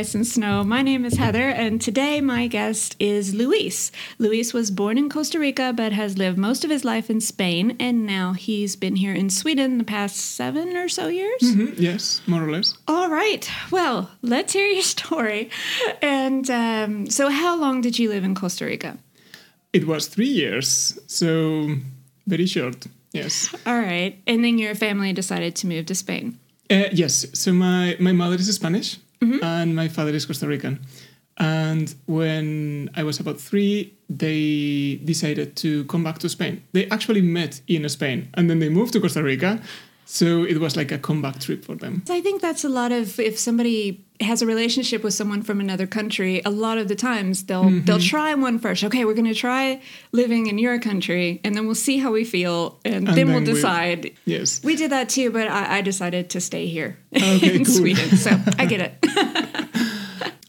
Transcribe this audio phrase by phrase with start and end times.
[0.00, 0.64] Ice and Snow.
[0.64, 3.92] My name is Heather, and today my guest is Luis.
[4.18, 7.76] Luis was born in Costa Rica but has lived most of his life in Spain,
[7.78, 11.42] and now he's been here in Sweden the past seven or so years.
[11.42, 12.78] Mhm, Yes, more or less.
[12.88, 13.46] All right.
[13.70, 15.50] Well, let's hear your story.
[16.00, 18.96] And um, so, how long did you live in Costa Rica?
[19.74, 21.76] It was three years, so
[22.26, 22.86] very short.
[23.12, 23.54] Yes.
[23.66, 24.18] All right.
[24.26, 26.38] And then your family decided to move to Spain.
[26.70, 27.26] Uh, yes.
[27.34, 29.44] So my my mother is Spanish Mm-hmm.
[29.44, 30.80] and my father is Costa Rican.
[31.36, 36.62] And when I was about three, they decided to come back to Spain.
[36.72, 39.60] They actually met in Spain and then they moved to Costa Rica.
[40.12, 42.02] So it was like a comeback trip for them.
[42.10, 45.86] I think that's a lot of if somebody has a relationship with someone from another
[45.86, 47.84] country, a lot of the times they'll mm-hmm.
[47.84, 48.82] they'll try one first.
[48.82, 52.24] Okay, we're going to try living in your country, and then we'll see how we
[52.24, 54.10] feel, and, And then, we'll then we- decide.
[54.24, 54.64] Yes.
[54.64, 57.74] We did that too, but I, I decided to stay here Okay, in cool.
[57.74, 58.16] Sweden.
[58.16, 59.46] So I get it.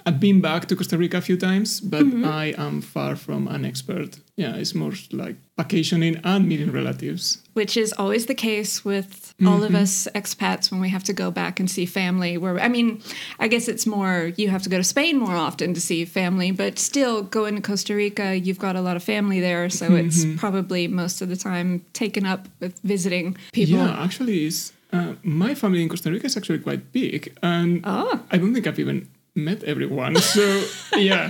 [0.05, 2.25] I've been back to Costa Rica a few times, but Mm-hmm.
[2.25, 4.19] I am far from an expert.
[4.35, 7.41] Yeah, it's more like vacationing and meeting relatives.
[7.53, 11.31] Which is always the case with all of us expats when we have to go
[11.31, 12.37] back and see family.
[12.37, 13.01] Where I mean,
[13.39, 16.51] I guess it's more you have to go to Spain more often to see family,
[16.51, 20.25] but still going to Costa Rica, you've got a lot of family there, so it's
[20.37, 23.75] probably most of the time taken up with visiting people.
[23.75, 28.19] Yeah, actually, is uh, my family in Costa Rica is actually quite big, and Oh.
[28.31, 30.15] I don't think I've even met everyone.
[30.17, 30.63] So
[30.97, 31.29] yeah,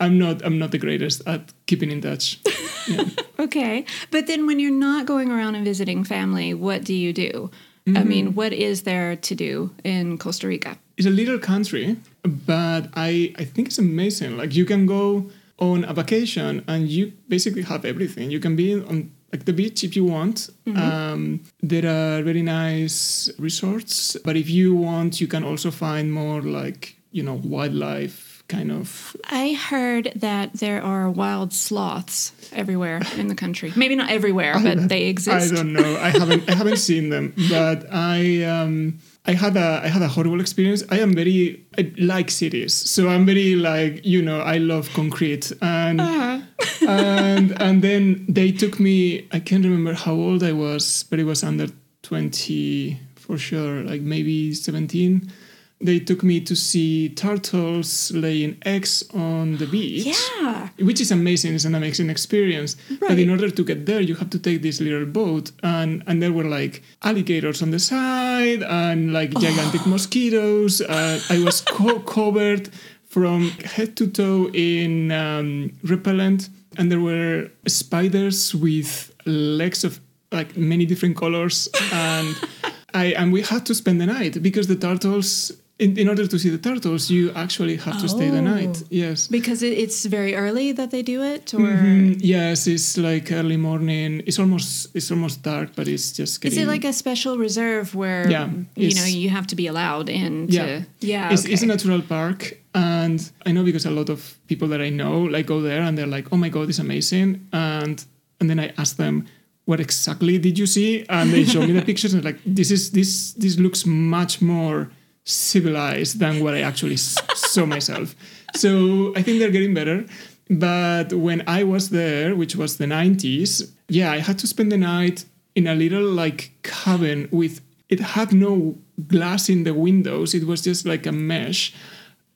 [0.00, 2.40] I'm not I'm not the greatest at keeping in touch.
[2.88, 3.04] Yeah.
[3.36, 3.84] Okay.
[4.10, 7.50] But then when you're not going around and visiting family, what do you do?
[7.94, 10.78] I mean, what is there to do in Costa Rica?
[10.96, 14.38] It's a little country, but I I think it's amazing.
[14.38, 18.30] Like you can go on a vacation and you basically have everything.
[18.30, 20.48] You can be on like the beach if you want.
[20.66, 26.40] Um, there are very nice resorts, but if you want, you can also find more
[26.40, 33.28] like you know wildlife kind of I heard that there are wild sloths everywhere in
[33.28, 33.72] the country.
[33.82, 35.90] Maybe not everywhere, but they exist I don't know.
[36.08, 40.08] I haven't I haven't seen them, but I um I had a I had a
[40.08, 40.82] horrible experience.
[40.90, 45.46] I am very I like cities, so I'm very like you know I love concrete
[45.62, 46.40] and Uh-huh.
[46.88, 49.26] and and then they took me.
[49.32, 51.68] I can't remember how old I was, but it was under
[52.02, 55.32] twenty for sure, like maybe seventeen.
[55.80, 60.68] They took me to see turtles laying eggs on the beach Yeah.
[60.78, 61.54] which is amazing.
[61.54, 62.76] It's an amazing experience.
[63.00, 66.22] But in order to get there, you have to take this little boat, and and
[66.22, 70.80] there were like alligators on the side and like gigantic mosquitoes.
[70.80, 72.70] Uh, I was co- covered
[73.08, 76.48] from head to toe in um, repellent,
[76.78, 80.00] and there were spiders with legs of
[80.32, 82.34] like many different colors, and
[82.94, 85.52] I and we had to spend the night because the turtles.
[85.76, 88.80] In, in order to see the turtles, you actually have to stay the night.
[88.80, 88.86] Oh.
[88.90, 89.26] Yes.
[89.26, 92.20] Because it, it's very early that they do it, or Mhm.
[92.20, 94.22] Yes, it's like early morning.
[94.24, 98.30] It's almost it's almost dark, but it's just is it like a special reserve where
[98.30, 100.46] Yeah, you know you have to be allowed in?
[100.48, 100.66] Yeah.
[100.66, 101.32] To, yeah.
[101.32, 101.52] It's, okay.
[101.54, 105.22] it's a natural park, and I know because a lot of people that I know
[105.22, 107.96] like go there and they're like, "Oh my god, it's amazing!" And
[108.38, 109.26] and then I ask them,
[109.64, 112.90] "What exactly did you see?" And they show me the pictures and like, "This is
[112.92, 114.88] this this looks much more
[115.24, 118.14] civilized than what I actually saw myself."
[118.54, 120.04] So I think they're getting better.
[120.50, 124.76] But when I was there, which was the 90s, yeah, I had to spend the
[124.76, 125.24] night
[125.54, 128.76] in a little like cabin with it had no
[129.06, 130.34] glass in the windows.
[130.34, 131.72] It was just like a mesh.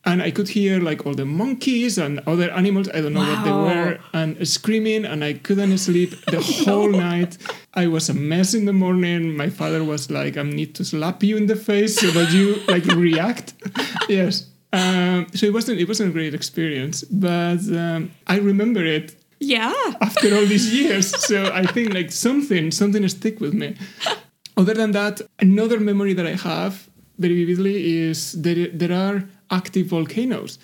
[0.08, 3.44] And I could hear like all the monkeys and other animals, I don't know what
[3.44, 7.36] they were, and screaming, and I couldn't sleep the whole night.
[7.74, 9.36] I was a mess in the morning.
[9.36, 12.56] My father was like, I need to slap you in the face so that you
[12.68, 13.52] like react.
[14.08, 14.46] yes.
[14.72, 19.74] Um, so it wasn't it wasn't a great experience, but um, I remember it yeah.
[20.00, 21.06] after all these years.
[21.26, 23.76] So I think like something, something stick with me.
[24.56, 26.88] Other than that, another memory that I have
[27.18, 30.58] very vividly is there, there are active volcanoes.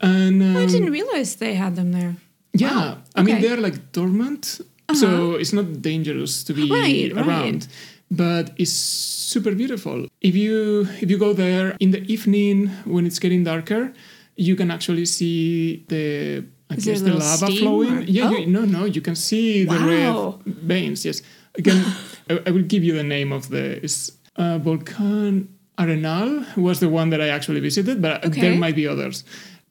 [0.00, 2.16] And um, I didn't realize they had them there.
[2.52, 4.60] yeah, Wow, I mean they're like dormant,
[4.92, 7.26] so it's not dangerous to be Right, right.
[7.26, 7.68] around.
[8.10, 10.06] But it's super beautiful.
[10.20, 13.92] If you if you go there in the evening when it's getting darker,
[14.36, 17.98] you can actually see the I Is guess the lava flowing.
[17.98, 18.36] or- Yeah, Oh.
[18.38, 20.40] you, no, no, you can see the Wow.
[20.44, 21.04] red veins.
[21.04, 21.22] Yes,
[21.54, 21.82] again,
[22.30, 25.48] I, I will give you the name of the it's uh, Volcan
[25.78, 29.24] Arenal was the one that I actually visited, but there might be others.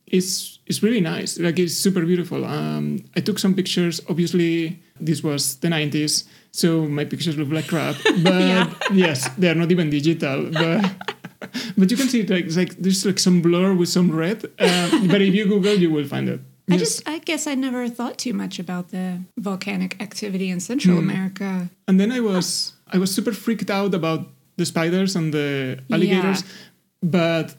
[0.08, 1.40] It's it's really nice.
[1.40, 2.46] Like it's super beautiful.
[2.46, 4.02] Um, I took some pictures.
[4.10, 7.96] Obviously, this was the '90s, so my pictures look like crap.
[8.24, 8.74] But Yeah.
[8.94, 10.50] yes, they are not even digital.
[10.52, 10.82] But
[11.78, 14.44] but you can see it like, it's like there's like some blur with some red.
[14.60, 16.40] Um, but if you Google, you will find it.
[16.70, 16.80] I Yes.
[16.80, 21.10] just, I guess I never thought too much about the volcanic activity in Central Hmm.
[21.10, 21.70] America.
[21.88, 24.28] And then I was I was super freaked out about
[24.58, 26.44] the spiders and the alligators,
[27.02, 27.56] but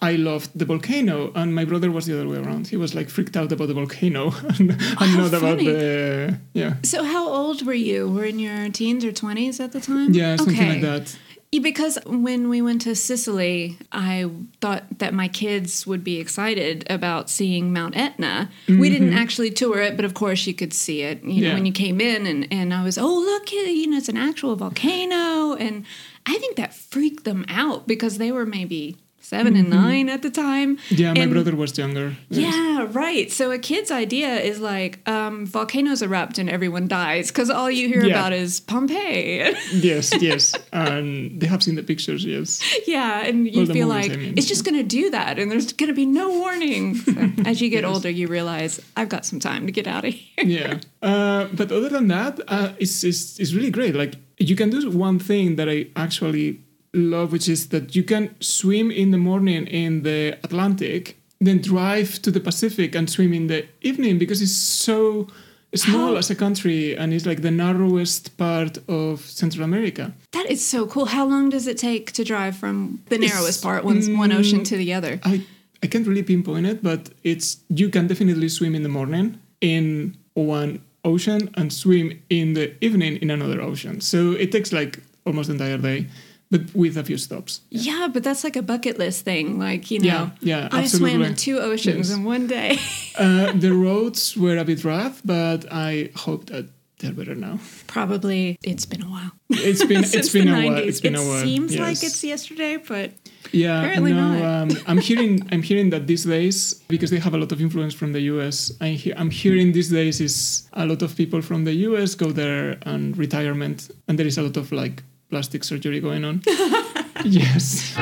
[0.00, 2.68] I loved the volcano, and my brother was the other way around.
[2.68, 7.02] He was like freaked out about the volcano and, and not about the yeah So,
[7.04, 8.08] how old were you?
[8.08, 10.12] Were in your teens or 20s at the time?
[10.14, 10.68] yeah something Okay.
[10.74, 11.18] like that.
[11.50, 14.30] Yeah, because when we went to Sicily, I
[14.60, 18.50] thought that my kids would be excited about seeing Mount Etna.
[18.68, 21.22] We didn't actually tour it, but of course you could see it.
[21.24, 21.42] You know, Mm-hmm.
[21.44, 21.54] Yeah.
[21.54, 24.56] when you came in, and, and I was, oh look, you know, it's an actual
[24.56, 25.86] volcano, and
[26.26, 28.96] I think that freaked them out because they were maybe
[29.28, 30.76] 7 and nine at the time.
[30.76, 30.94] Mm-hmm.
[31.02, 32.16] Yeah, my And- brother was younger.
[32.30, 32.54] Yes.
[32.54, 33.30] Yeah, right.
[33.30, 37.88] So a kid's idea is like um, volcanoes erupt and everyone dies because all you
[37.88, 38.14] hear Yeah.
[38.14, 39.54] about is Pompeii.
[39.72, 42.24] yes, yes, and they have seen the pictures.
[42.24, 44.34] Yes, Yeah, and you feel like I mean.
[44.38, 46.96] it's just going to do that, and there's going to be no warning.
[47.08, 47.12] So
[47.50, 50.44] as you get older, you realize I've got some time to get out of here.
[50.46, 50.78] yeah.
[51.02, 53.94] Uh, but other than that, uh, it's, it's it's really great.
[53.94, 56.60] Like you can do one thing that I actually
[56.94, 62.20] love, which is that you can swim in the morning in the Atlantic, then drive
[62.22, 65.28] to the Pacific and swim in the evening because it's so
[65.74, 70.14] small How- as a country and it's like the narrowest part of Central America.
[70.32, 71.06] That is so cool.
[71.06, 74.38] How long does it take to drive from the It's- narrowest part, one, one mm,
[74.38, 75.20] ocean to the other?
[75.24, 75.42] I
[75.80, 80.16] I can't really pinpoint it, but it's you can definitely swim in the morning in
[80.34, 84.00] one ocean and swim in the evening in another ocean.
[84.00, 86.06] So it takes like almost the entire day,
[86.50, 87.60] but with a few stops.
[87.70, 89.58] Yeah, but that's like a bucket list thing.
[89.58, 92.16] Like, you know, Yeah, yeah, I swam in two oceans Yes.
[92.18, 92.78] in one day.
[93.18, 96.66] Uh, the roads were a bit rough, but I hope that
[97.00, 97.58] they're better now.
[97.86, 99.30] Probably it's been a while.
[99.50, 100.80] It's been it's been a while.
[100.82, 100.86] 90s.
[100.88, 101.42] It's been it a while.
[101.42, 101.80] seems yes.
[101.80, 103.10] like it's yesterday, but
[103.52, 104.42] Yeah, Apparently no, not.
[104.62, 107.94] Um, I'm hearing I'm hearing that these days because they have a lot of influence
[107.94, 108.72] from the US.
[108.80, 112.32] I he- I'm hearing these days is a lot of people from the US go
[112.32, 113.78] there on retirement,
[114.08, 116.42] and there is a lot of like plastic surgery going on.
[117.24, 117.94] yes.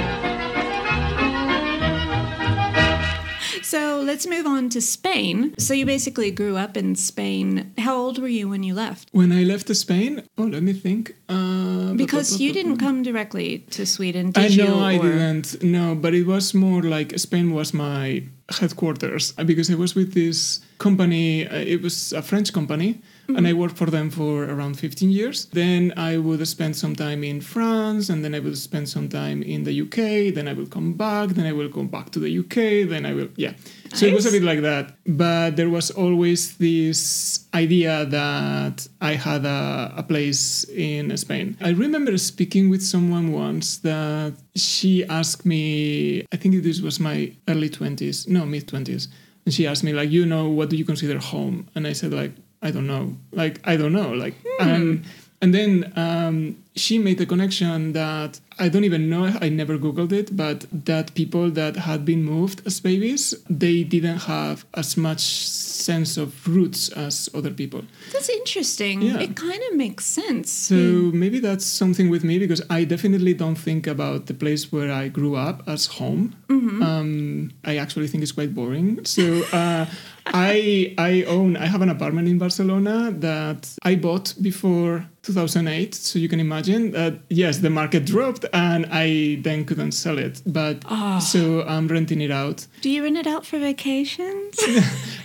[3.62, 5.52] So let's move on to Spain.
[5.58, 7.72] So you basically grew up in Spain.
[7.78, 9.08] How old were you when you left?
[9.10, 11.16] When I left Spain, oh, let me think.
[11.28, 14.64] Uh, Because you didn't come directly to Sweden, I did you?
[14.64, 15.62] know I didn't.
[15.62, 18.22] No, but it was more like Spain was my
[18.60, 21.48] headquarters uh, because I was with this company.
[21.48, 25.46] Uh, it was a French company, and I worked for them for around 15 years.
[25.46, 29.42] Then I would spend some time in France, and then I would spend some time
[29.42, 30.32] in the UK.
[30.32, 31.30] Then I will come back.
[31.30, 32.88] Then I will go back to the UK.
[32.88, 33.54] Then I will, yeah.
[33.96, 34.94] So it was a bit like that.
[35.06, 41.56] But there was always this idea that I had a, a place in Spain.
[41.60, 47.32] I remember speaking with someone once that she asked me, I think this was my
[47.48, 49.08] early 20s, no, mid 20s.
[49.46, 51.68] And she asked me, like, you know, what do you consider home?
[51.74, 52.32] And I said, like,
[52.62, 53.16] I don't know.
[53.32, 54.12] Like, I don't know.
[54.12, 55.04] Like, and,
[55.40, 60.12] and then um, she made the connection that I don't even know, I never Googled
[60.12, 65.20] it, but that people that had been moved as babies, they didn't have as much
[65.20, 67.82] sense of roots as other people.
[68.12, 69.02] That's interesting.
[69.02, 69.20] Yeah.
[69.20, 70.50] It kind of makes sense.
[70.50, 74.90] So maybe that's something with me because I definitely don't think about the place where
[74.90, 76.34] I grew up as home.
[76.82, 79.04] Um, I actually think it's quite boring.
[79.04, 79.86] So uh,
[80.26, 85.94] I I own I have an apartment in Barcelona that I bought before 2008.
[85.94, 90.42] So you can imagine that yes, the market dropped and I then couldn't sell it.
[90.46, 91.18] But Ah.
[91.18, 92.66] so I'm renting it out.
[92.82, 94.56] Do you rent it out for vacations?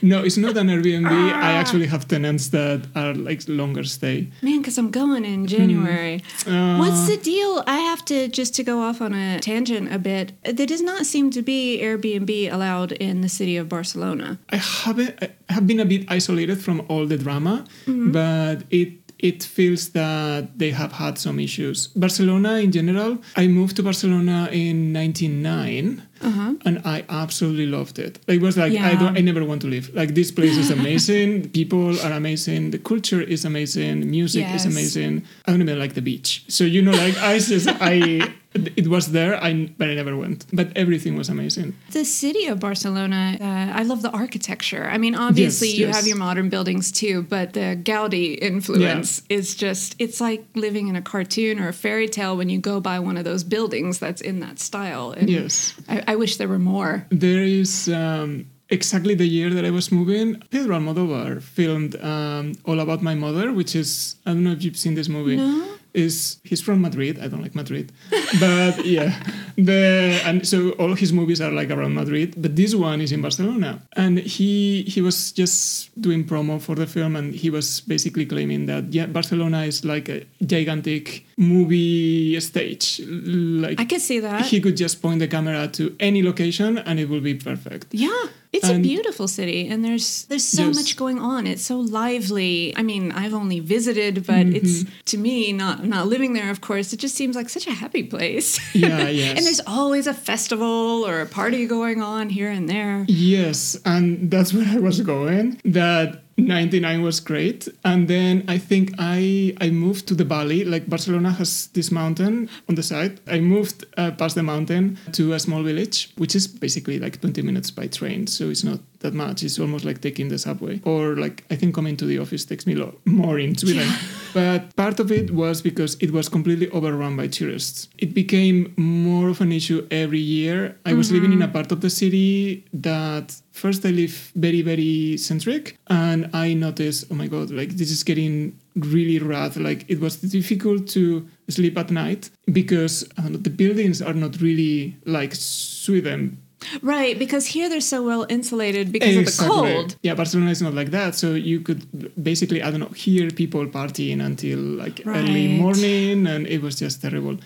[0.04, 1.12] No, it's not an Airbnb.
[1.50, 4.30] I actually have tenants that are like longer stay.
[4.42, 6.24] Man, because I'm going in January.
[6.48, 7.64] Uh, What's the deal?
[7.68, 10.32] I have to just to go off on a tangent a bit.
[10.44, 14.40] There does not seem to be Airbnb allowed in the city of Barcelona.
[14.50, 19.44] I haven't I have been a bit isolated from all the drama, but it it
[19.44, 21.88] feels that they have had some issues.
[21.88, 26.54] Barcelona in general, I moved to Barcelona in 99 uh-huh.
[26.66, 28.20] and I absolutely loved it.
[28.28, 29.94] It was like I don't I never want to leave.
[29.94, 34.66] Like this place is amazing, people are amazing, the culture is amazing, music Yes.
[34.66, 35.24] is amazing.
[35.46, 36.44] I don't even like the beach.
[36.48, 40.46] So you know like I just I it was there I but I never went.
[40.52, 41.74] But everything was amazing.
[41.92, 44.86] The city of Barcelona, uh, I love the architecture.
[44.90, 45.96] I mean, obviously, Yes, you yes.
[45.96, 50.96] have your modern buildings too, but the Gaudi influence is just, it's like living in
[50.96, 54.22] a cartoon or a fairy tale when you go by one of those buildings that's
[54.22, 55.12] in that style.
[55.12, 55.74] And Yes.
[55.88, 57.06] I, I wish there were more.
[57.10, 60.42] There is um, exactly the year that I was moving.
[60.50, 64.78] Pedro Almodovar filmed um, All About My Mother, which is I don't know if you've
[64.78, 65.38] seen this movie.
[65.38, 65.68] No?
[65.94, 67.20] Is he's from Madrid.
[67.20, 67.92] I don't like Madrid,
[68.40, 69.16] but yeah,
[69.58, 72.36] the and so all his movies are like around Madrid.
[72.38, 76.88] But this one is in Barcelona, and he he was just doing promo for the
[76.88, 83.02] film, and he was basically claiming that yeah, Barcelona is like a gigantic movie stage.
[83.08, 84.46] Like I could see that.
[84.46, 87.88] he could just point the camera to any location, and it will be perfect.
[87.92, 91.48] Yeah, it's a beautiful city, and there's there's so much going on.
[91.48, 92.74] It's so lively.
[92.76, 94.56] I mean, I've only visited, but Mm-hmm.
[94.56, 96.50] it's to me not not living there.
[96.52, 98.60] Of course, it just seems like such a happy place.
[98.76, 99.38] Yeah, yes.
[99.38, 103.06] and there's always a festival or a party going on here and there.
[103.08, 105.62] Yes, and that's where I was going.
[105.66, 107.68] That 99 was great.
[107.84, 110.64] And then I think I I moved to the valley.
[110.66, 113.20] Like Barcelona has this mountain on the side.
[113.28, 117.42] I moved uh, past the mountain to a small village, which is basically like 20
[117.42, 118.28] minutes by train.
[118.28, 119.44] So it's not that much.
[119.44, 120.82] It's almost like taking the subway.
[120.84, 123.88] Or like I think coming to the office takes me lo- more in Sweden.
[124.34, 127.90] But part of it was because it was completely overrun by tourists.
[127.98, 130.78] It became more of an issue every year.
[130.86, 131.50] I was living in mm-hmm.
[131.50, 137.08] a part of the city that first I live very, very centric, and I noticed,
[137.12, 139.58] oh my god, like this is getting really rough.
[139.58, 144.96] Like it was difficult to sleep at night because know, the buildings are not really
[145.06, 146.38] like Sweden.
[146.82, 149.96] Right, because here they're so well insulated because of the cold.
[150.04, 151.16] Yeah, Barcelona is not like that.
[151.16, 151.82] So you could
[152.22, 157.02] basically, I don't know, hear people partying until like early morning, and it was just
[157.02, 157.38] terrible.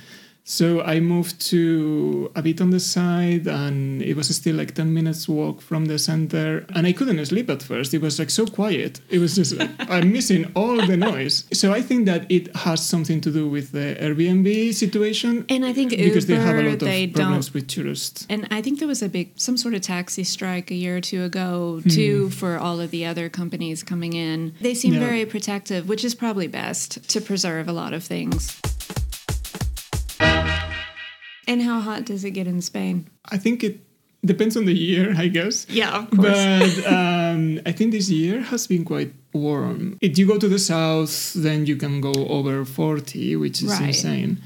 [0.48, 4.94] So I moved to a bit on the side, and it was still like 10
[4.94, 6.68] minutes walk from the center.
[6.75, 7.96] And I couldn't sleep at first.
[7.96, 9.02] It was like so quiet.
[9.10, 11.46] It was just like, I'm missing all the noise.
[11.52, 15.74] So I think that it has something to do with the Airbnb situation And I
[15.74, 16.80] think because they have a lot of
[17.14, 18.28] problems don't with tourists.
[18.30, 21.02] And I think there was a big, some sort of taxi strike a year or
[21.02, 21.90] two ago, Hmm.
[21.90, 24.54] too, for all of the other companies coming in.
[24.62, 25.00] They seem Yeah.
[25.00, 28.56] very protective, which is probably best to preserve a lot of things.
[31.48, 33.08] And how hot does it get in Spain?
[33.32, 33.80] I think it
[34.25, 35.68] depends on the year, I guess.
[35.70, 36.28] Yeah, of course.
[36.82, 39.98] But um, I think this year has been quite warm.
[40.02, 43.88] If you go to the south, then you can go over 40, which is Right.
[43.90, 44.42] insane.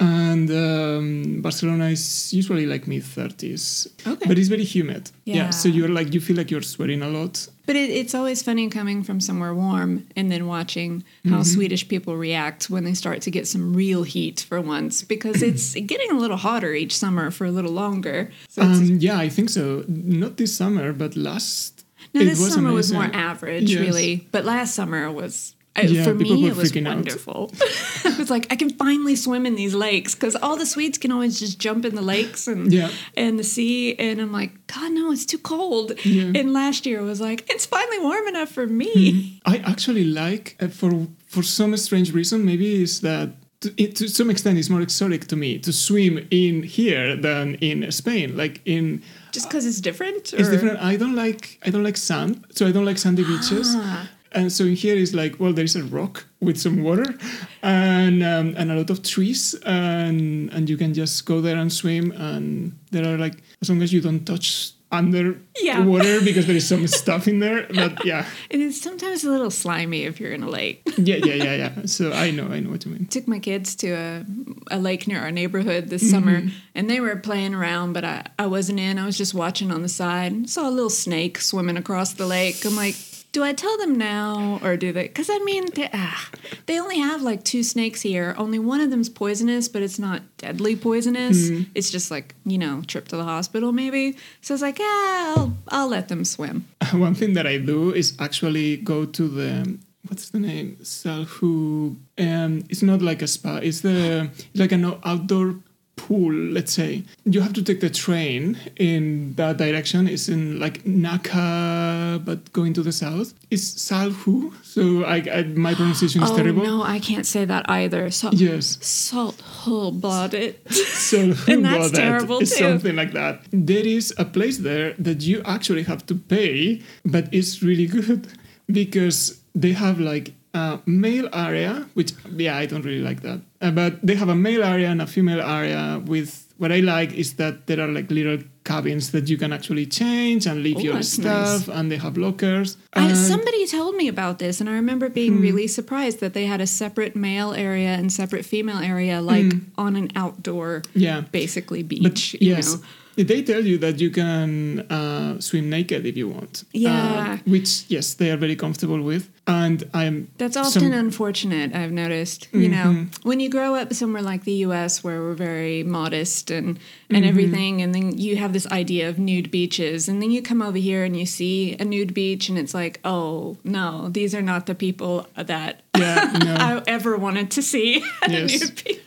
[0.00, 3.86] And um, Barcelona is usually like mid 30s.
[4.06, 4.26] Okay.
[4.26, 5.10] But it's very humid.
[5.24, 5.50] Yeah.
[5.50, 7.46] So you're like, you feel like you're sweating a lot.
[7.64, 11.42] But it, it's always funny coming from somewhere warm and then watching how Mm-hmm.
[11.42, 15.74] Swedish people react when they start to get some real heat for once, because it's
[15.74, 18.30] getting a little hotter each summer for a little longer.
[18.48, 19.84] So Um, yeah, I think so.
[19.88, 21.84] Not this summer, but last.
[22.14, 23.80] no, it this summer was more average, Yes.
[23.80, 24.26] really.
[24.32, 25.54] But last summer was.
[25.74, 26.96] I Yeah, for people me, it was freaking out.
[26.96, 27.50] wonderful.
[28.04, 31.10] I was like, I can finally swim in these lakes because all the Swedes can
[31.10, 32.90] always just jump in the lakes and Yeah.
[33.16, 33.94] and the sea.
[33.98, 35.92] And I'm like, God, no, it's too cold.
[36.04, 36.32] Yeah.
[36.38, 39.40] And last year was like, it's finally warm enough for me.
[39.46, 42.44] I actually like uh, for for some strange reason.
[42.44, 43.30] Maybe is that
[43.62, 47.54] to, it, to some extent it's more exotic to me to swim in here than
[47.60, 48.36] in Spain.
[48.36, 49.02] Like in
[49.32, 50.34] Just because it's different?
[50.34, 50.80] it's different.
[50.80, 53.68] I don't like I don't like sand, so I don't like sandy beaches.
[53.74, 54.08] Ah.
[54.34, 57.14] And so in here is like well, there is a rock with some water,
[57.62, 61.72] and um, and a lot of trees, and and you can just go there and
[61.72, 62.12] swim.
[62.12, 65.80] And there are like as long as you don't touch under Yeah.
[65.86, 67.66] water because there is some stuff in there.
[67.74, 70.82] But yeah, And it's sometimes a little slimy if you're in a lake.
[70.98, 71.72] yeah, yeah, yeah, yeah.
[71.86, 73.06] So I know, I know what you mean.
[73.06, 74.24] Took my kids to a,
[74.70, 76.42] a lake near our neighborhood this summer
[76.74, 78.98] and they were playing around, but I, I wasn't in.
[78.98, 80.32] I was just watching on the side.
[80.32, 82.62] And saw a little snake swimming across the lake.
[82.66, 82.96] I'm like,
[83.32, 85.04] do I tell them now or do they?
[85.04, 86.30] Because I mean, they, ah,
[86.66, 88.34] they only have like two snakes here.
[88.36, 91.48] Only one of them's poisonous, but it's not deadly poisonous.
[91.74, 94.16] It's just like, you know, trip to the hospital maybe.
[94.42, 96.66] So it's like, yeah, I'll, I'll let them swim.
[96.92, 101.96] One thing that I do is actually go to the what's the name Salhu.
[102.18, 103.56] Um, it's not like a spa.
[103.56, 105.56] It's the it's like an outdoor
[105.96, 106.32] pool.
[106.32, 110.08] Let's say you have to take the train in that direction.
[110.08, 113.34] It's in like Nacka, but going to the south.
[113.50, 114.52] It's Salhu.
[114.64, 116.64] So I, I my pronunciation is oh, terrible.
[116.64, 118.10] no, I can't say that either.
[118.10, 118.78] So, Yes.
[118.84, 120.56] Salt whole blooded.
[120.72, 121.18] So
[121.48, 122.64] And that's that, terrible, it's too.
[122.64, 123.42] something like that.
[123.52, 128.28] There is a place there that you actually have to pay, but it's really good
[128.66, 133.40] because they have like a male area, which yeah, I don't really like that.
[133.60, 137.12] Uh, but they have a male area and a female area with what I like
[137.14, 140.80] is that there are like little cabins that you can actually change and leave Oh,
[140.80, 142.76] your stuff and they have lockers.
[142.92, 146.60] I, somebody told me about this, and I remember being really surprised that they had
[146.60, 151.22] a separate male area and separate female area, like on an outdoor, yeah.
[151.32, 152.34] basically But beach.
[152.34, 152.80] you yes, know?
[153.24, 156.64] They tell you that you can uh, swim naked if you want.
[156.72, 157.38] Yeah.
[157.44, 160.28] Uh, which yes, they are very comfortable with, and I'm.
[160.38, 162.48] That's often some- unfortunate, I've noticed.
[162.52, 166.78] You know, when you grow up somewhere like the US where we're very modest and,
[167.10, 170.62] and everything, and then you have this idea of nude beaches, and then you come
[170.62, 174.42] over here and you see a nude beach, and it's like, oh, no, these are
[174.42, 176.54] not the people that Yeah, no.
[176.58, 178.62] I ever wanted to see Yes.
[178.62, 179.00] a nude beach.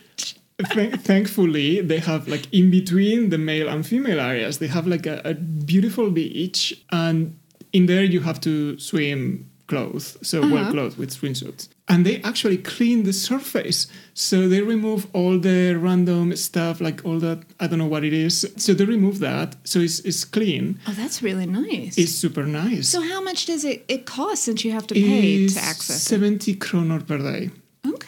[0.72, 5.06] Th- thankfully, they have like in between the male and female areas, they have like
[5.06, 7.38] a, a beautiful beach, and
[7.72, 10.70] in there you have to swim clothes, so well mm-hmm.
[10.70, 11.68] clothed with swimsuits.
[11.88, 17.18] And they actually clean the surface, so they remove all the random stuff, like all
[17.20, 18.50] that I don't know what it is.
[18.56, 20.78] So they remove that, so it's it's clean.
[20.88, 21.98] Oh, that's really nice.
[21.98, 22.88] It's super nice.
[22.88, 25.96] so how much does it, it cost since you have to pay It's to access
[25.96, 26.00] it?
[26.00, 27.50] seventy kronor per day.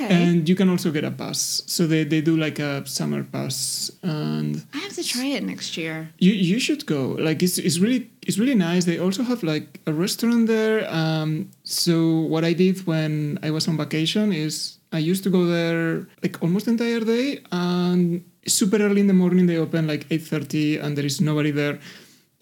[0.01, 0.15] Okay.
[0.15, 1.63] And you can also get a pass.
[1.67, 5.77] So they, they do like a summer pass and I have to try it next
[5.77, 6.11] year.
[6.19, 7.17] You you should go.
[7.19, 8.85] Like it's it's really it's really nice.
[8.85, 10.87] They also have like a restaurant there.
[10.89, 15.47] Um, so what I did when I was on vacation is I used to go
[15.47, 20.07] there like almost the entire day and super early in the morning they open like
[20.11, 21.81] eight thirty and there is nobody there.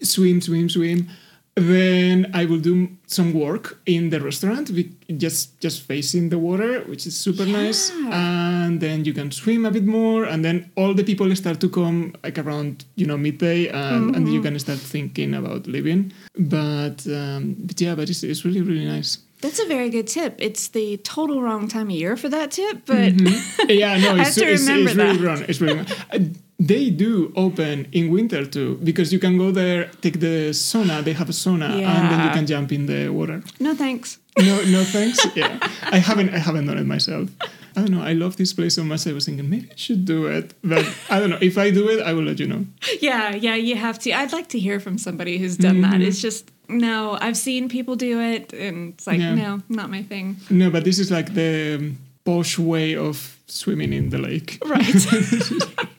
[0.01, 1.09] Swim, swim, swim.
[1.57, 4.69] Then I will do some work in the restaurant,
[5.17, 7.89] just just facing the water, which is super nice.
[8.11, 11.69] And then you can swim a bit more, and then all the people start to
[11.69, 16.13] come like around you know midday, and, and you can start thinking about leaving.
[16.37, 19.17] But, um, but yeah, but it's, it's really really nice.
[19.41, 20.35] That's a very good tip.
[20.37, 23.13] It's the total wrong time of year for that tip, but
[23.67, 25.25] yeah, no, I have it's, to it's, remember it's really that.
[25.25, 25.45] wrong.
[25.47, 26.35] It's really wrong.
[26.59, 31.03] They do open in winter too because you can go there, take the sauna.
[31.03, 33.43] They have a sauna, and then you can jump in the water.
[33.59, 34.17] no thanks.
[34.39, 35.19] No, no thanks.
[35.35, 36.29] Yeah, I haven't.
[36.33, 37.29] I haven't done it myself.
[37.75, 38.01] I don't know.
[38.01, 39.05] I love this place so much.
[39.05, 41.37] I was thinking maybe I should do it, but I don't know.
[41.41, 42.65] If I do it, I will let you know.
[43.01, 44.11] Yeah, yeah, you have to.
[44.13, 45.93] I'd like to hear from somebody who's done that.
[45.93, 46.07] Mm-hmm.
[46.09, 47.17] It's just no.
[47.21, 49.35] I've seen people do it, and it's like Yeah.
[49.35, 50.37] no, not my thing.
[50.49, 51.93] No, but this is like the
[52.25, 54.57] posh way of swimming in the lake.
[54.65, 55.05] Right.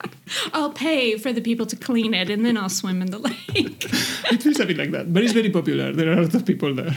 [0.53, 3.85] I'll pay for the people to clean it, and then I'll swim in the lake.
[4.31, 5.91] It feels a bit like that, but it's very popular.
[5.91, 6.93] There are a lot of people there.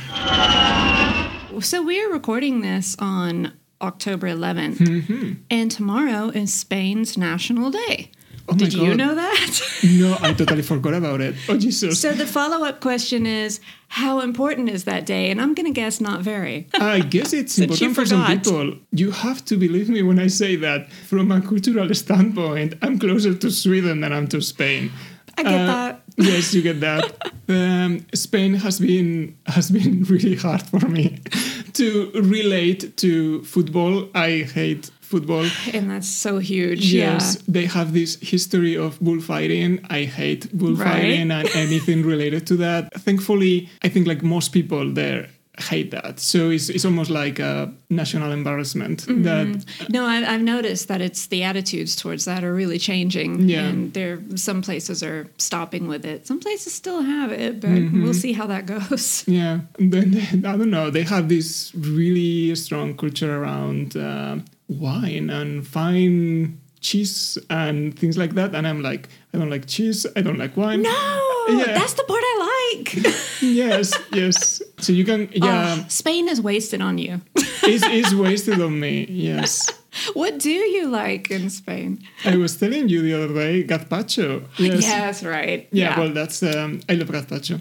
[1.61, 5.33] so we're recording this on October 11th, mm-hmm.
[5.51, 8.11] and tomorrow is Spain's National Day.
[8.53, 9.61] Oh Did you know that?
[9.85, 11.35] No, I totally forgot about it.
[11.49, 12.01] Oh Jesus!
[12.01, 15.31] so the follow-up question is, how important is that day?
[15.31, 16.69] And I'm going to guess not very.
[16.75, 18.75] I guess it's important for some people.
[18.93, 23.35] You have to believe me when I say that from a cultural standpoint, I'm closer
[23.35, 24.93] to Sweden than I'm to Spain.
[25.39, 26.03] I get Uh, that.
[26.17, 27.05] yes, you get that.
[27.49, 31.19] Um, Spain has been has been really hard for me
[31.73, 34.09] to relate to football.
[34.15, 35.47] I hate football.
[35.77, 36.83] And that's so huge.
[36.93, 37.43] Yes, Yeah.
[37.57, 39.71] they have this history of bullfighting.
[39.99, 41.47] I hate bullfighting Right.
[41.47, 42.83] and anything related to that.
[43.07, 43.55] Thankfully,
[43.87, 45.23] I think like most people there
[45.71, 46.19] hate that.
[46.19, 47.55] So it's, it's almost like a
[47.91, 49.23] national embarrassment Mm-hmm.
[49.29, 49.47] that
[49.97, 53.31] No, I, I've noticed that it's the attitudes towards that are really changing.
[53.55, 53.69] Yeah.
[53.69, 56.27] And there, some places are stopping with it.
[56.27, 58.03] Some places still have it, but Mm-hmm.
[58.03, 59.25] we'll see how that goes.
[59.29, 59.61] Yeah,
[59.93, 60.07] then
[60.51, 60.89] I don't know.
[60.91, 64.37] They have this really strong culture around uh,
[64.69, 68.55] wine and fine cheese and things like that.
[68.55, 70.07] And I'm like, I don't like cheese.
[70.17, 70.83] I don't like wine.
[70.83, 71.75] No, uh, Yeah.
[71.75, 73.15] that's the part I like.
[73.43, 74.63] Yes, yes.
[74.79, 77.21] So you can, oh, yeah, Oh, Spain is wasted on you.
[77.35, 79.05] it's, it's wasted on me.
[79.11, 79.69] Yes.
[80.15, 81.99] what do you like in Spain?
[82.25, 84.43] I was telling you the other day, gazpacho.
[84.59, 84.83] Yes.
[84.83, 85.69] Yes, right.
[85.73, 87.61] Yeah, well, that's um, I love gazpacho.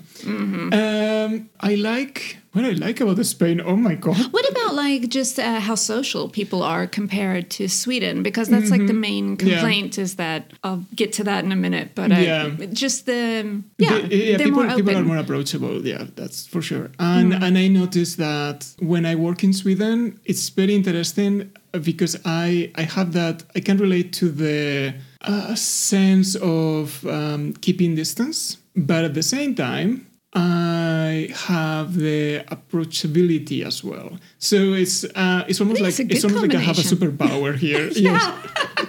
[0.74, 3.62] Um, I like what I like about Spain.
[3.62, 4.18] Oh my god!
[4.32, 8.24] What about like just uh, how social people are compared to Sweden?
[8.24, 9.48] Because that's like the main Mm-hmm.
[9.48, 9.60] Yeah.
[9.60, 11.90] complaint is that I'll get to that in a minute.
[11.96, 12.50] But Yeah.
[12.60, 15.86] I, just the yeah, The- yeah, people, people are more approachable.
[15.86, 16.90] Yeah, that's for sure.
[17.00, 22.72] And and I noticed that when I work in Sweden, it's very interesting because I
[22.76, 29.04] I have that I can relate to the uh, sense of um, keeping distance, but
[29.04, 30.08] at the same time.
[30.34, 36.44] I have the approachability as well, so it's uh, it's almost like it's it's almost
[36.44, 37.88] like I have a superpower here.
[37.92, 38.86] yes, Yeah.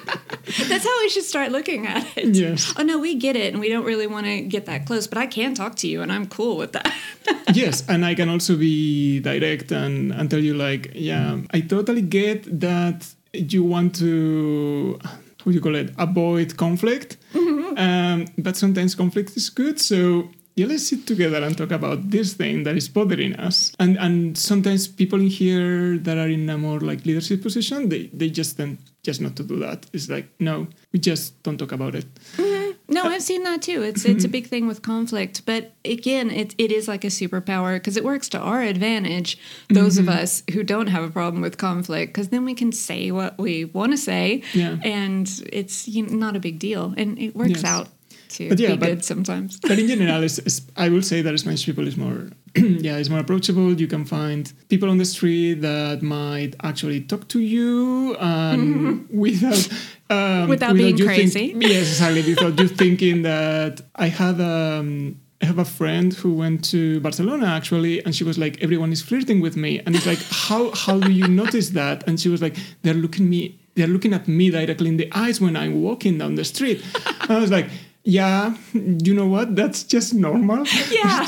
[0.68, 2.34] That's how we should start looking at it.
[2.34, 2.74] Yes.
[2.76, 5.18] Oh no, we get it, and we don't really want to get that close, but
[5.18, 6.92] I can talk to you, and I'm cool with that.
[7.54, 12.02] yes, and I can also be direct and, and tell you like, yeah, I totally
[12.02, 14.98] get that you want to
[15.44, 19.80] how do you call it avoid conflict, um, but sometimes conflict is good.
[19.80, 23.72] So yeah, let's sit together and talk about this thing that is bothering us.
[23.80, 28.10] And and sometimes people in here that are in a more like leadership position, they
[28.12, 29.86] they just tend just not to do that.
[29.92, 32.06] It's like no, we just don't talk about it.
[32.36, 32.62] Mm-hmm.
[32.88, 33.82] No, I've seen that too.
[33.82, 37.76] It's it's a big thing with conflict, but again, it it is like a superpower
[37.76, 39.38] because it works to our advantage.
[39.68, 40.18] Those of mm-hmm.
[40.18, 43.64] us who don't have a problem with conflict, because then we can say what we
[43.64, 44.76] want to say, Yeah.
[44.82, 47.64] and it's you know, not a big deal, and it works Yes.
[47.64, 47.88] out
[48.36, 49.58] to But yeah, be but- good sometimes.
[49.60, 53.08] but in general, it's, it's, I will say that Spanish people is more, yeah, it's
[53.08, 53.72] more approachable.
[53.80, 59.68] You can find people on the street that might actually talk to you um, without
[60.10, 61.52] um, Without being you crazy.
[61.52, 62.22] Think, yes, exactly.
[62.34, 67.46] Without you thinking that I had um, I have a friend who went to Barcelona
[67.46, 70.18] actually, and she was like, "Everyone is flirting with me," and it's like,
[70.48, 74.12] "How how do you notice that?" And she was like, "They're looking me." They're looking
[74.12, 76.84] at me directly in the eyes when I'm walking down the street.
[77.30, 77.68] I was like,
[78.04, 79.54] yeah, you know what?
[79.56, 80.64] That's just normal.
[80.90, 81.26] Yeah.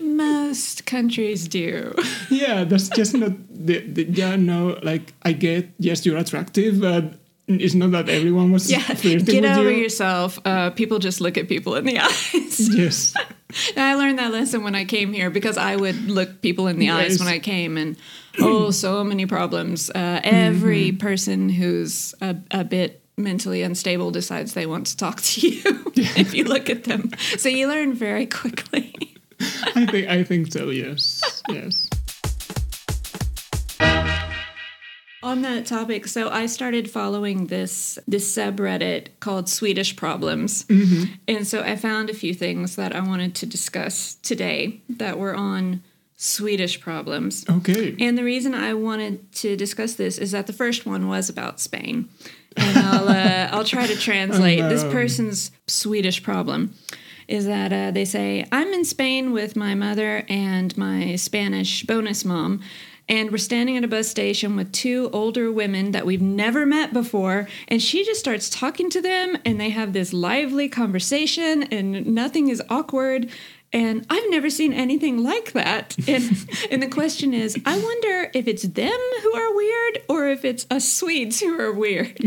[0.00, 1.94] Most countries do.
[2.28, 7.14] Yeah, that's just not the, the yeah, no, like I get yes, you're attractive, but
[7.46, 9.82] it's not that everyone was Yeah, flirting get over you.
[9.82, 10.40] yourself.
[10.44, 12.68] Uh, people just look at people in the eyes.
[12.76, 13.14] Yes.
[13.76, 16.90] I learned that lesson when I came here because I would look people in the
[16.90, 17.96] eyes when I came, and
[18.38, 19.88] oh, so many problems.
[19.90, 25.48] Uh, every person who's a, a bit mentally unstable decides they want to talk to
[25.48, 25.62] you
[25.96, 27.10] if you look at them.
[27.38, 28.94] So you learn very quickly.
[29.40, 31.42] I think I think so, yes.
[31.48, 31.88] Yes.
[35.22, 41.12] On that topic, so I started following this this subreddit called Swedish Problems, mm-hmm.
[41.28, 45.34] and so I found a few things that I wanted to discuss today that were
[45.34, 45.82] on
[46.16, 47.46] Swedish problems.
[47.48, 47.96] Okay.
[47.98, 51.60] And the reason I wanted to discuss this is that the first one was about
[51.60, 52.10] Spain,
[52.56, 54.90] and I'll uh, I'll try to translate this Um.
[54.92, 56.74] person's Swedish problem.
[57.28, 62.24] Is that uh, they say I'm in Spain with my mother and my Spanish bonus
[62.24, 62.60] mom,
[63.08, 66.92] and we're standing at a bus station with two older women that we've never met
[66.92, 72.04] before, and she just starts talking to them, and they have this lively conversation, and
[72.06, 73.30] nothing is awkward.
[73.72, 75.96] And I've never seen anything like that.
[76.08, 80.44] And and the question is, I wonder if it's them who are weird or if
[80.44, 82.18] it's us Swedes who are weird.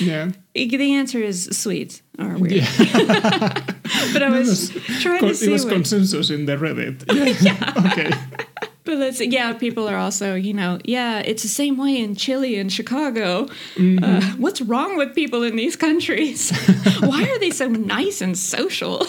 [0.00, 0.32] Yeah.
[0.56, 2.52] The answer is Swedes are weird.
[2.52, 3.64] Yeah.
[4.12, 7.04] But I was trying Con- to it was what, consensus in the Reddit.
[7.42, 7.92] Yeah.
[7.92, 8.10] okay.
[8.84, 12.56] But let's yeah, people are also you know yeah, it's the same way in Chile
[12.58, 13.46] and Chicago.
[13.74, 14.04] Mm-hmm.
[14.04, 16.50] Uh, what's wrong with people in these countries?
[17.00, 19.06] Why are they so nice and social?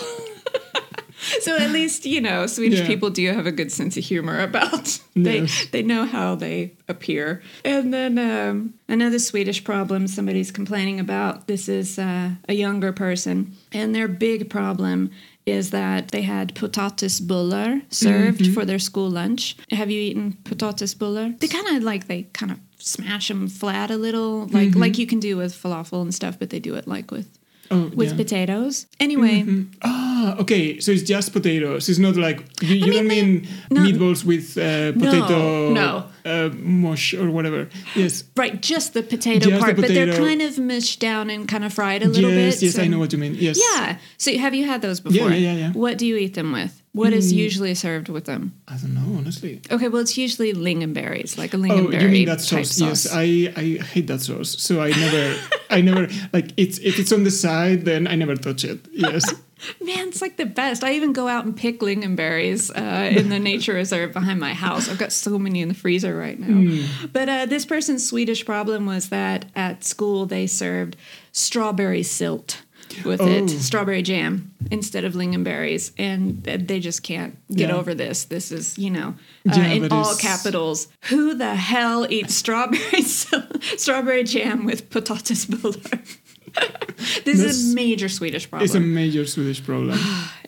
[1.41, 2.87] so at least you know Swedish Yeah.
[2.87, 5.67] people do have a good sense of humor about they Yes.
[5.71, 7.41] they know how they appear.
[7.65, 11.47] And then um, another Swedish problem somebody's complaining about.
[11.47, 15.09] This is uh, a younger person, and their big problem
[15.45, 18.53] is that they had potatisbullar served Mm-hmm.
[18.53, 19.55] for their school lunch.
[19.71, 21.39] Have you eaten potatisbullar?
[21.39, 24.79] They kind of like they kind of smash them flat a little, like Mm-hmm.
[24.79, 27.27] like you can do with falafel and stuff, but they do it like with
[27.69, 28.15] Oh, with yeah.
[28.15, 28.85] potatoes.
[28.99, 29.45] Anyway,
[29.81, 30.79] Ah, okay.
[30.79, 31.89] So it's just potatoes.
[31.89, 33.81] It's not like you, you mean, don't mean no.
[33.81, 36.05] meatballs with uh, potato no.
[36.25, 37.69] Uh, mush or whatever.
[37.95, 38.23] Yes.
[38.35, 41.63] right, just the potato Just the part, but they're kind of mushed down and kind
[41.63, 42.63] of fried a little yes, bit.
[42.67, 43.35] yes, I so- know what you mean.
[43.35, 43.59] Yes.
[43.59, 43.97] Yeah.
[44.17, 45.29] So have you had those before?
[45.29, 45.71] yeah, yeah, yeah.
[45.71, 46.76] What do you eat them with?
[46.93, 47.37] What is Mm.
[47.37, 48.53] usually served with them?
[48.67, 49.61] I don't know, honestly.
[49.69, 52.71] Okay, well, it's usually lingonberries, like a Oh, lingonberry you mean that sauce?
[52.71, 53.05] sauce.
[53.05, 54.55] Yes, I, I hate that sauce.
[54.59, 55.35] So I never,
[55.69, 58.79] I never like it's if it's on the side, then I never touch it.
[58.91, 59.23] Yes.
[59.83, 60.83] Man, it's like the best.
[60.83, 64.87] I even go out and pick lingonberries uh, in the nature reserve behind my house.
[64.87, 66.47] I've got so many in the freezer right now.
[66.47, 67.07] Hmm.
[67.11, 70.95] But uh, this person's Swedish problem was that at school they served
[71.31, 72.57] strawberry sylt
[73.05, 73.47] with it, Oh.
[73.47, 77.75] strawberry jam instead of lingonberries, and they just can't get Yeah.
[77.75, 78.25] over this.
[78.25, 79.15] This is, you know,
[79.49, 80.87] uh, Yeah, in all capitals.
[81.09, 83.01] Who the hell eats strawberry
[83.77, 86.17] strawberry jam with potatoes potatisbullar?
[87.25, 88.65] this is a major Swedish problem.
[88.65, 89.99] It's a major Swedish problem.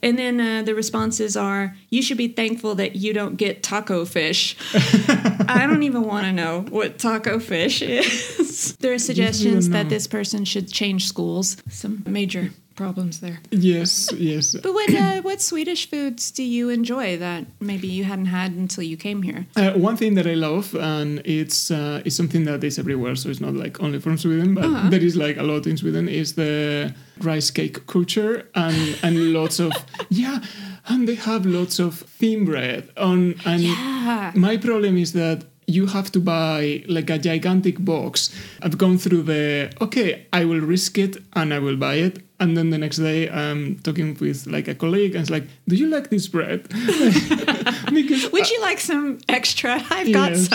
[0.02, 4.06] And then uh, the responses are, you should be thankful that you don't get taco
[4.06, 4.56] fish.
[4.74, 8.76] I don't even want to know what taco fish is.
[8.80, 11.58] there are suggestions that this person should change schools.
[11.69, 12.52] Some major
[12.84, 13.38] problems there.
[13.52, 13.92] yes,
[14.32, 14.56] yes.
[14.65, 18.84] But what, uh, what Swedish foods do you enjoy that maybe you hadn't had until
[18.92, 19.42] you came here?
[19.56, 23.30] Uh, one thing that I love, and it's uh, it's something that is everywhere, so
[23.30, 24.89] it's not like only from Sweden, but Uh-huh.
[24.94, 26.94] there is like a lot in Sweden, is the
[27.32, 29.72] rice cake culture and and lots of
[30.22, 30.39] yeah,
[30.88, 34.32] and they have lots of thin bread on and Yeah.
[34.36, 35.38] my problem is that
[35.69, 38.34] you have to buy like a gigantic box.
[38.62, 42.23] I've gone through the okay, I will risk it and I will buy it.
[42.39, 45.75] And then the next day I'm talking with like a colleague and it's like, do
[45.75, 46.67] you like this bread?
[48.34, 49.73] Would you like some extra?
[49.89, 50.49] I've got Yes.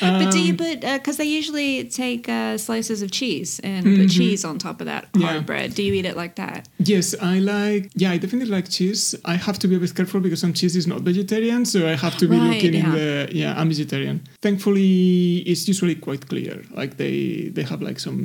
[0.00, 0.24] Some.
[0.24, 4.10] but do you Um, put because they usually take uh, slices of cheese and put
[4.10, 5.46] cheese on top of that hard Mm-hmm.
[5.46, 5.74] Bread?
[5.74, 6.68] Do you eat it like that?
[6.78, 7.90] Yes, I like.
[7.94, 9.14] Yeah, I definitely like cheese.
[9.24, 11.94] I have to be a bit careful because some cheese is not vegetarian, so I
[11.96, 13.28] have to be Right, looking in the.
[13.32, 14.20] Yeah, I'm vegetarian.
[14.42, 16.62] Thankfully, it's usually quite clear.
[16.74, 18.18] Like they they have like some.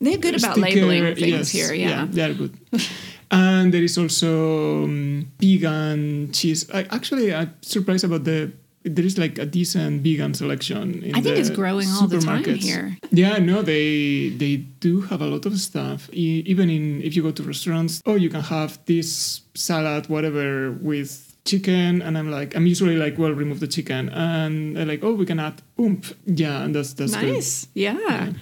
[0.00, 1.74] They're good about sticker- labeling things yes, here.
[1.74, 2.06] Yeah.
[2.10, 2.54] they are good.
[3.30, 6.68] and there is also um, vegan cheese.
[6.72, 8.52] I, actually, I'm surprised about the.
[8.82, 11.02] There is like a decent vegan selection.
[11.02, 12.96] In I think the it's growing all the time here.
[13.10, 16.08] Yeah, no, they they do have a lot of stuff.
[16.12, 20.72] E- even in if you go to restaurants, oh, you can have this salad, whatever,
[20.72, 25.04] with chicken, and I'm like, I'm usually like, well, remove the chicken, and they're like,
[25.04, 26.14] oh, we can add Oumph.
[26.24, 27.32] Yeah, and that's that's good.
[27.34, 27.68] Nice.
[27.74, 28.32] Yeah.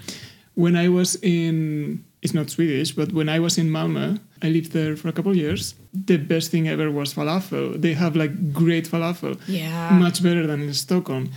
[0.54, 4.72] When I was in, it's not Swedish, but when I was in Malmö, I lived
[4.72, 5.74] there for a couple of years.
[5.92, 7.80] The best thing ever was falafel.
[7.80, 9.90] They have like great falafel Yeah.
[9.98, 11.30] much better than in Stockholm.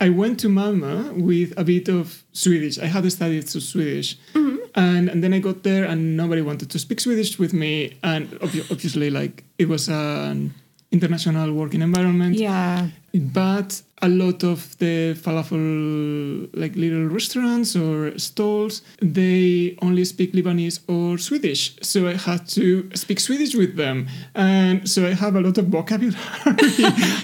[0.00, 2.78] I went to Malmö with a bit of Swedish.
[2.78, 4.56] I had studied some Swedish, mm-hmm.
[4.76, 7.96] and, and then I got there, and nobody wanted to speak Swedish with me.
[8.04, 10.54] And obvi- obviously, like it was an
[10.90, 12.88] international working environment, Yeah.
[13.12, 20.78] but a lot of the falafel like little restaurants or stalls they only speak lebanese
[20.86, 25.40] or swedish so i had to speak swedish with them and so i have a
[25.40, 26.14] lot of vocabulary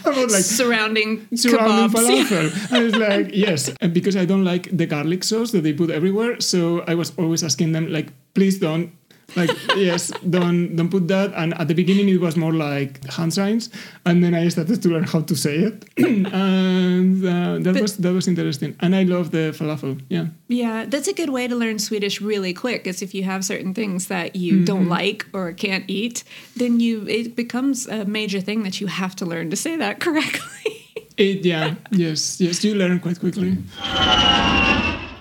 [0.04, 1.94] about like surrounding, surrounding kebabs.
[1.94, 2.72] falafel.
[2.78, 5.90] I was like, yes, and because I don't like the garlic sauce that they put
[5.90, 8.90] everywhere, so I was always asking them like, please don't.
[9.36, 11.32] Like yes, don't don't put that.
[11.34, 13.70] And at the beginning, it was more like hand signs,
[14.06, 17.96] and then I started to learn how to say it, and uh, that But- was
[17.96, 18.76] that was interesting.
[18.80, 20.00] And I love the falafel.
[20.08, 22.86] Yeah, Yeah, that's a good way to learn Swedish really quick.
[22.86, 26.24] Is if you have certain things that you don't like or can't eat,
[26.56, 30.00] then you it becomes a major thing that you have to learn to say that
[30.04, 30.72] correctly.
[31.16, 31.44] it.
[31.44, 32.64] Yeah, yes, yes.
[32.64, 33.56] You learn quite quickly.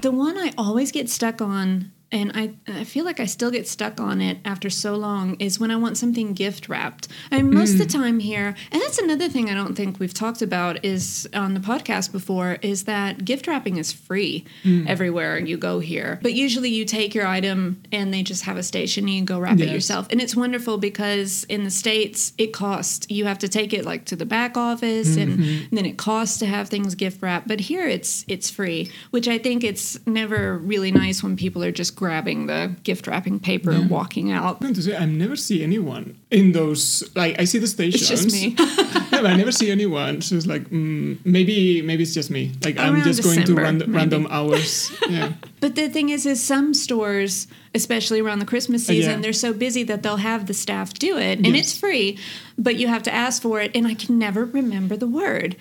[0.01, 3.67] The one I always get stuck on, and I, I feel like I still get
[3.67, 7.07] stuck on it after so long, is when I want something gift wrapped.
[7.31, 7.91] I mean, most of the mm.
[7.91, 11.59] time here, and that's another thing I don't think we've talked about is on the
[11.59, 14.87] podcast before, is that gift wrapping is free mm.
[14.87, 16.19] everywhere you go here.
[16.21, 19.39] But usually you take your item and they just have a station and you go
[19.39, 20.07] wrap it yourself.
[20.11, 24.05] And it's wonderful because in the States, it costs, you have to take it like
[24.05, 25.75] to the back office and mm-hmm.
[25.75, 27.47] then it costs to have things gift wrapped.
[27.47, 31.71] But here it's it's free, which I think it's never really nice when people are
[31.71, 34.55] just grabbing the gift wrapping paper and walking out.
[34.55, 36.85] I'm going to say I never see anyone in those.
[37.15, 38.01] Like I see the stations.
[38.01, 38.55] It's just me.
[38.59, 40.21] yeah, but I never see anyone.
[40.21, 42.51] So it's like mm, maybe maybe it's just me.
[42.65, 44.91] Like I'm Around just going December, to random, random hours.
[45.09, 45.33] Yeah.
[45.61, 48.99] But the thing is, is some stores, especially around the Christmas Uh, yeah.
[49.01, 51.59] season, they're so busy that they'll have the staff do it, and Yes.
[51.59, 52.17] it's free,
[52.57, 55.55] but you have to ask for it, and I can never remember the word.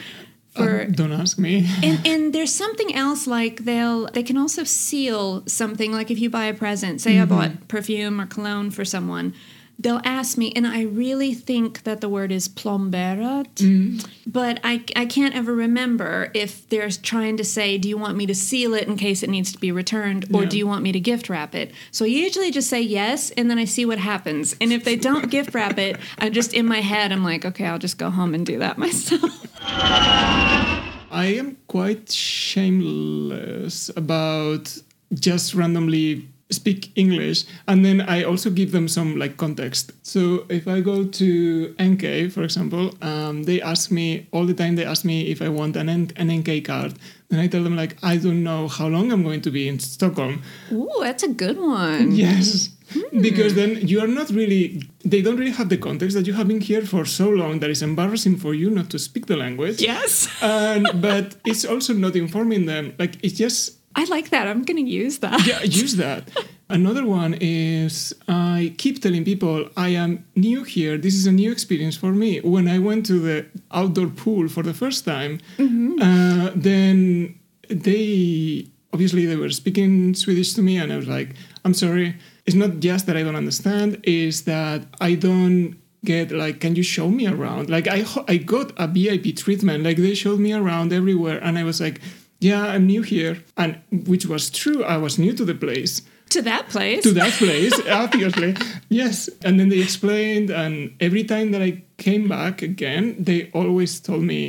[0.52, 1.66] For Um, don't ask me.
[1.82, 6.28] and, and there's something else like they'll they can also seal something like if you
[6.28, 7.00] buy a present.
[7.00, 9.32] Say i bought perfume or cologne for someone
[9.82, 14.04] they'll ask me and i really think that the word is plomberat mm.
[14.26, 18.26] but I, I can't ever remember if they're trying to say do you want me
[18.26, 20.48] to seal it in case it needs to be returned or Yeah.
[20.48, 21.72] do you want me to gift wrap it?
[21.90, 24.54] So i usually just say yes and then i see what happens.
[24.60, 27.66] And if they don't gift wrap it i'm just in my head i'm like okay
[27.66, 29.32] i'll just go home and do that myself.
[31.14, 34.78] I am quite shameless about
[35.12, 39.92] just randomly speak English and then I also give them some like context.
[40.02, 44.76] So if I go to NK, for example, um, they ask me all the time.
[44.76, 46.94] They ask me if I want an N- an NK card,
[47.30, 49.78] and I tell them like I don't know how long I'm going to be in
[49.78, 50.42] Stockholm.
[50.70, 52.70] Ooh, that's a good one Yes.
[53.22, 56.46] Because then you are not really, they don't really have the context that you have
[56.46, 59.80] been here for so long that it's embarrassing for you not to speak the language.
[59.80, 62.92] yes And, but it's also not informing them.
[62.98, 64.46] Like, it's just, I like that.
[64.46, 65.46] I'm going to use that.
[65.46, 66.28] yeah, use that.
[66.68, 70.96] Another one is I keep telling people I am new here.
[70.96, 72.40] This is a new experience for me.
[72.40, 79.26] When I went to the outdoor pool for the first time, uh, then they obviously
[79.26, 82.16] they were speaking Swedish to me, and I was like, "I'm sorry.
[82.46, 84.00] It's not just that I don't understand.
[84.04, 88.72] Is that I don't." get like can you show me around like i i got
[88.76, 92.00] a vip treatment like they showed me around everywhere and i was like
[92.48, 93.70] yeah i'm new here and
[94.10, 95.94] which was true i was new to the place
[96.32, 97.02] To that place.
[97.06, 98.52] to that place, obviously.
[98.88, 99.28] Yes.
[99.44, 100.74] And then they explained, and
[101.06, 101.70] every time that I
[102.06, 104.40] came back again, they always told me,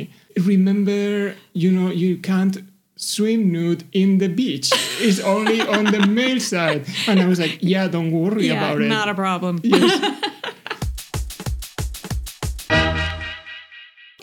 [0.52, 2.56] remember, you know, you can't
[2.96, 4.68] swim nude in the beach.
[5.06, 6.82] It's only on the male side.
[7.08, 8.88] And I was like, yeah, don't worry yeah, about it.
[8.88, 9.54] not a problem.
[9.62, 9.92] yes.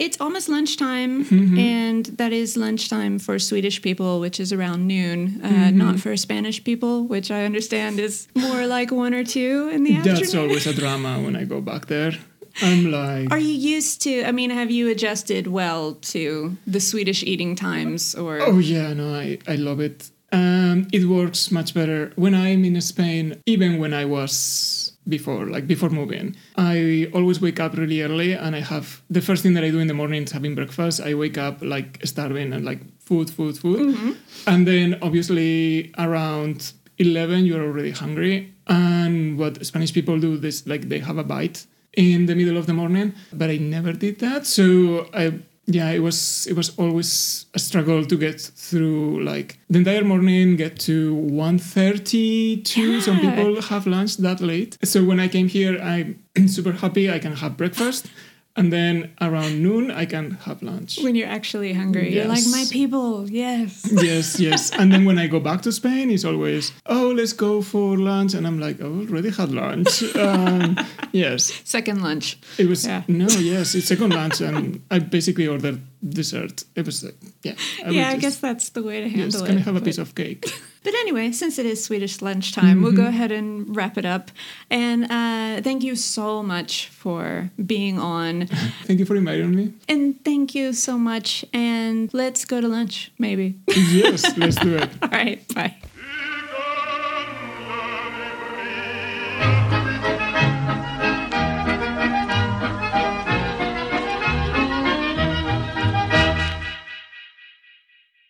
[0.05, 1.57] it's almost lunchtime, Mm-hmm.
[1.57, 5.77] and that is lunchtime for Swedish people, which is around noon, uh, Mm-hmm.
[5.77, 9.93] not for Spanish people, which I understand is more like one or two in the
[9.97, 10.19] afternoon.
[10.21, 12.13] That's always a drama when I go back there.
[12.61, 14.13] I'm like, Are you used to?
[14.29, 15.83] I mean, have you adjusted well
[16.13, 20.09] to the Swedish eating times, or oh yeah, no, I, I love it.
[20.33, 25.67] Um, it works much better when I'm in Spain, even when I was before, like
[25.67, 26.35] before moving.
[26.55, 29.79] I always wake up really early and I have the first thing that I do
[29.79, 31.01] in the morning is having breakfast.
[31.01, 33.95] I wake up like starving and like food, food, food.
[33.95, 34.11] Mm-hmm.
[34.47, 38.53] And then obviously around 11, you're already hungry.
[38.67, 42.67] And what Spanish people do is like they have a bite in the middle of
[42.67, 44.45] the morning, but I never did that.
[44.45, 45.33] So I
[45.67, 50.55] yeah, it was it was always a struggle to get through like the entire morning,
[50.57, 53.01] get to 1.32.
[53.01, 53.35] Some Yeah.
[53.35, 54.77] people have lunch that late.
[54.83, 58.07] So when I came here, I'm super happy I can have breakfast.
[58.57, 60.99] And then around noon, I can have lunch.
[61.01, 63.29] when you're actually hungry, you're like my people.
[63.29, 63.87] Yes.
[63.89, 64.71] yes, yes.
[64.77, 68.33] And then when I go back to Spain, it's always, oh, let's go for lunch.
[68.33, 70.03] And I'm like, I already had lunch.
[70.21, 70.77] Um,
[71.13, 72.37] yes, Second lunch.
[72.57, 73.03] it was, Yeah.
[73.07, 74.41] no, yes, it's second lunch.
[74.41, 76.63] And I basically ordered dessert.
[76.75, 77.55] It was, like, yeah.
[77.85, 79.45] I yeah, I would guess that's the way to handle yes, it.
[79.45, 80.45] can I have a piece of cake?
[80.83, 83.01] But anyway, since it is Swedish lunchtime, we'll Mm-hmm.
[83.03, 84.31] go ahead and wrap it up.
[84.69, 88.47] And uh, thank you so much for being on.
[88.87, 89.73] Thank you for inviting me.
[89.87, 91.45] and thank you so much.
[91.53, 93.59] And let's go to lunch, maybe.
[93.67, 94.89] Yes, let's do it.
[95.03, 95.75] All right, bye.